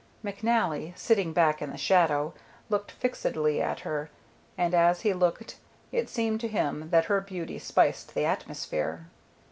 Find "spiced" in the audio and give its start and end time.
7.59-8.15